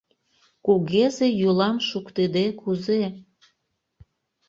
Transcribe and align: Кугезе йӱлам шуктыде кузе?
Кугезе 0.65 1.27
йӱлам 1.39 1.77
шуктыде 1.87 2.45
кузе? 2.61 3.01